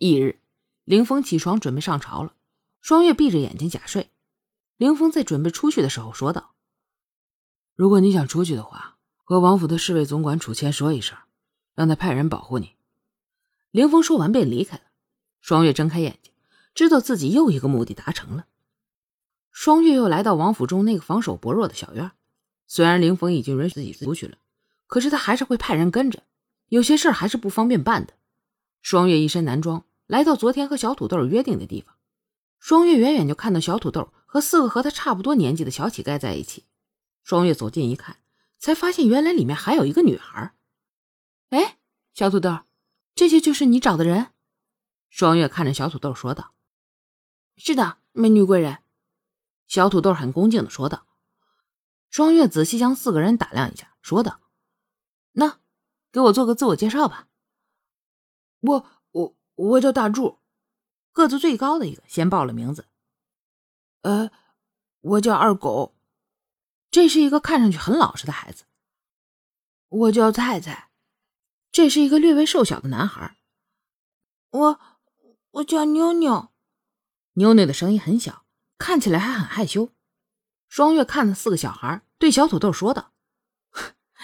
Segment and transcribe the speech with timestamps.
[0.00, 0.40] 翌日，
[0.84, 2.32] 凌峰起床准备上朝了，
[2.80, 4.10] 双月闭着眼睛假睡。
[4.78, 6.54] 凌峰在准备出去的时候说道
[7.76, 11.18] ：“如果你想出去的话，和王府的侍卫总管楚谦说一声，
[11.74, 12.76] 让他派人保护你。”
[13.72, 14.84] 凌峰说完便离开了。
[15.42, 16.32] 双月睁开眼睛，
[16.74, 18.46] 知道自己又一个目的达成了。
[19.50, 22.10] 双月又来到王府中那个防守薄弱的小院。
[22.66, 24.38] 虽然凌峰已经允许自己出去了，
[24.86, 26.22] 可是他还是会派人跟着，
[26.68, 28.14] 有些事还是不方便办的。
[28.80, 31.94] 双月一身男装，来到昨天和小土豆约定的地方。
[32.58, 36.66] 双月远远就看到小土豆和四个和他差不多年纪的小乞丐在一起。
[37.22, 38.18] 双月走近一看，
[38.58, 40.52] 才发现原来里面还有一个女孩。
[41.50, 41.78] 哎，
[42.12, 42.58] 小土豆，
[43.14, 44.32] 这些就是你找的人？
[45.10, 46.54] 双月看着小土豆说道
[47.56, 48.78] ：“是的，美女贵人。”
[49.68, 51.06] 小土豆很恭敬的说道。
[52.10, 54.40] 双月仔细将四个人打量一下，说道
[55.38, 55.60] ：“那，
[56.10, 57.28] 给我做个自我介绍吧。”
[58.60, 58.86] 我
[59.60, 60.38] 我叫大柱。
[61.12, 62.86] 个子最高的一个先报了名字，
[64.02, 64.30] 呃，
[65.00, 65.94] 我叫二狗，
[66.90, 68.64] 这是一个看上去很老实的孩子。
[69.88, 70.90] 我叫菜菜，
[71.72, 73.36] 这是一个略微瘦小的男孩。
[74.50, 74.80] 我
[75.50, 76.52] 我叫妞妞，
[77.34, 78.46] 妞妞的声音很小，
[78.78, 79.90] 看起来还很害羞。
[80.68, 83.12] 双月看了四个小孩，对小土豆说道：“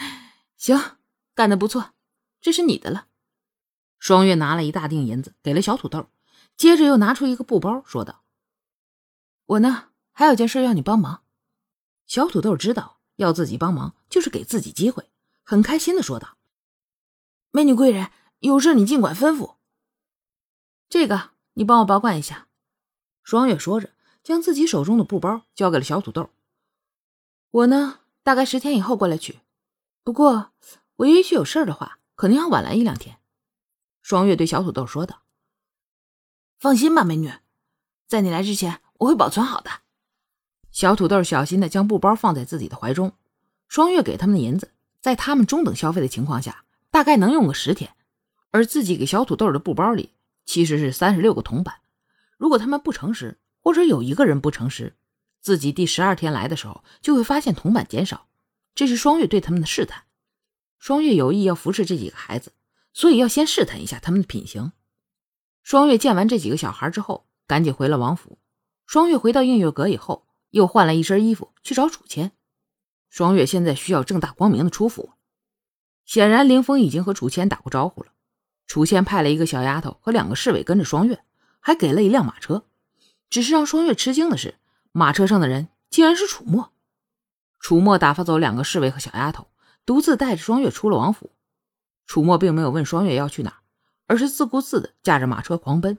[0.56, 0.98] 行，
[1.34, 1.94] 干得不错，
[2.40, 3.05] 这是你的了。”
[3.98, 6.06] 双月拿了一大锭银子给了小土豆。
[6.56, 8.22] 接着又拿出一个布包，说道
[9.44, 11.22] ：“我呢，还有件事要你帮忙。”
[12.08, 15.10] 小土豆知道要自己帮忙就是给自己机会，
[15.42, 16.38] 很开心的说道
[17.52, 19.56] ：“美女贵人，有事你尽管吩咐。
[20.88, 22.48] 这个你帮我保管一下。”
[23.22, 23.90] 双月说着，
[24.22, 26.30] 将自己手中的布包交给了小土豆。
[27.50, 29.40] “我呢，大概十天以后过来取，
[30.02, 30.52] 不过
[30.96, 33.18] 我也许有事的话，可能要晚来一两天。”
[34.06, 35.24] 双月对小土豆说道。
[36.60, 37.32] 放心吧，美女，
[38.06, 39.68] 在你来之前，我会保存好的。
[40.70, 43.14] 小土豆小心的将布包放在自己的怀中。
[43.66, 46.62] 双月给他们的银子，在他们中等消费的情况下，
[46.92, 47.96] 大概能用个十天。
[48.52, 50.12] 而自己给小土豆的布包里
[50.44, 51.80] 其实是三十六个铜板。
[52.36, 54.94] 如果他们不诚实，或者有一个人不诚实，
[55.40, 58.28] 自己第十二天来的时候就会发现铜板减少。
[58.72, 60.04] 这是双月对他们的试探。
[60.78, 62.52] 双月有意要扶持这几个孩子，
[62.96, 64.72] 所以要先试探一下他们的品行。
[65.62, 68.38] 双月见完这几个小孩之后，赶紧回了王府。
[68.86, 72.32] 双月回到映月阁以后，又换了一身衣服去找楚谦。
[73.10, 75.10] 双月现在需要正大光明的出府。
[76.06, 78.12] 显然，凌风已经和楚谦打过招呼了。
[78.66, 81.22] 楚谦派了一个小丫头和两个侍卫跟着双月，
[81.60, 82.64] 还给了一辆马车。
[83.28, 84.54] 只是让双月吃惊的是，
[84.92, 86.72] 马车上的人竟然是楚墨。
[87.60, 89.48] 楚墨打发走两个侍卫和小丫头，
[89.84, 91.32] 独自带着双月出了王府。
[92.06, 93.60] 楚墨并没有问双月要去哪。
[94.08, 95.98] 而是自顾自的驾着马车狂奔。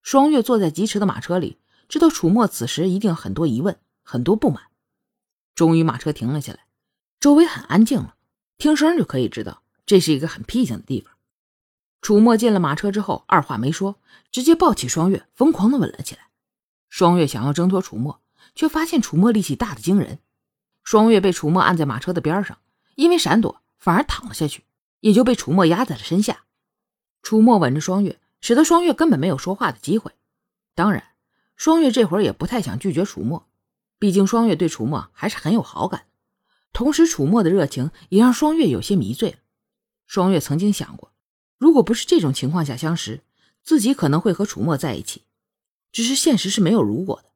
[0.00, 1.58] 双月坐在疾驰的马车里，
[1.88, 4.64] 知道楚墨此时一定很多疑问，很多不满。
[5.54, 6.60] 终于，马车停了下来，
[7.20, 8.14] 周围很安静了，
[8.58, 11.12] 听声就可以知道这是一个很僻静的地方。
[12.00, 13.96] 楚墨进了马车之后，二话没说，
[14.30, 16.28] 直接抱起双月，疯狂的吻了起来。
[16.88, 18.20] 双月想要挣脱楚墨，
[18.54, 20.20] 却发现楚墨力气大的惊人。
[20.84, 22.58] 双月被楚墨按在马车的边上，
[22.96, 24.64] 因为闪躲，反而躺了下去，
[25.02, 26.44] 也就被楚墨压在了身下。
[27.22, 30.12] 楚墨吻着双月，使得双月根本没有说话的机会。
[30.74, 31.04] 当然，
[31.54, 33.46] 双月这会儿也不太想拒绝楚墨，
[33.98, 36.06] 毕竟双月对楚墨还是很有好感。
[36.72, 39.36] 同时，楚墨的热情也让双月有些迷醉了。
[40.06, 41.12] 双月曾经想过，
[41.58, 43.22] 如果不是这种情况下相识，
[43.62, 45.22] 自己可能会和楚墨在一起。
[45.92, 47.28] 只是现实是没有如果的。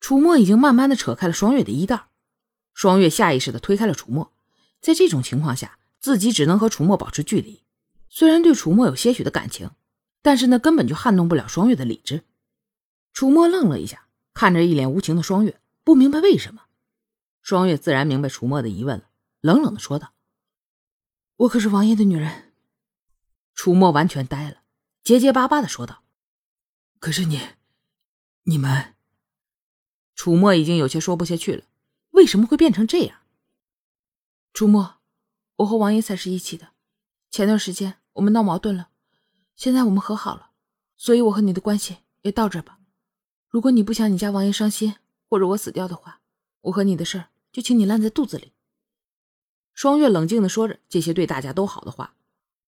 [0.00, 2.06] 楚墨已经慢慢的扯开了双月的衣袋，
[2.74, 4.32] 双月下意识的推开了楚墨。
[4.80, 7.62] 在这种情况下，自己只能和楚墨保持距离。
[8.10, 9.70] 虽然对楚墨有些许的感情，
[10.20, 12.24] 但是那根本就撼动不了双月的理智。
[13.14, 16.64] 楚墨愣了一下，看着一脸无情的双月，不明白为什么。
[17.40, 19.08] 双月自然明白楚墨的疑问了，
[19.40, 20.12] 冷冷的说道
[21.36, 22.52] ：“我可是王爷的女人。”
[23.54, 24.62] 楚墨完全呆了，
[25.02, 26.02] 结结巴巴的说道
[26.98, 27.40] ：“可是你，
[28.42, 28.94] 你们……”
[30.14, 31.64] 楚墨已经有些说不下去了，
[32.10, 33.20] 为什么会变成这样？
[34.52, 35.00] 楚墨，
[35.56, 36.68] 我和王爷才是一起的，
[37.30, 37.96] 前段时间。
[38.14, 38.90] 我们闹矛盾了，
[39.56, 40.50] 现在我们和好了，
[40.98, 42.78] 所以我和你的关系也到这吧。
[43.48, 44.96] 如果你不想你家王爷伤心，
[45.30, 46.20] 或者我死掉的话，
[46.60, 48.52] 我和你的事儿就请你烂在肚子里。
[49.72, 52.14] 双月冷静的说着这些对大家都好的话，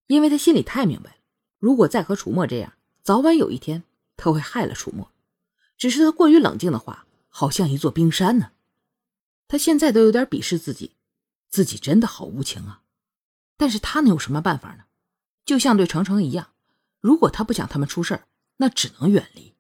[0.07, 1.17] 因为他心里太明白了，
[1.59, 2.73] 如果再和楚墨这样，
[3.03, 3.85] 早晚有一天
[4.17, 5.11] 他会害了楚墨。
[5.77, 8.53] 只是他过于冷静的话，好像一座冰山呢。
[9.47, 10.93] 他现在都有点鄙视自己，
[11.55, 12.83] 自己真的好无情啊。
[13.57, 14.87] 但是他能有什么办法呢？
[15.45, 16.49] 就像对程程一样，
[17.01, 18.25] 如果他不想他们出事
[18.57, 19.54] 那只能远离。